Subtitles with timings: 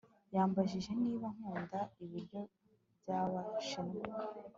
[0.35, 2.41] yambajije niba nkunda ibiryo
[2.99, 4.13] by'abashinwa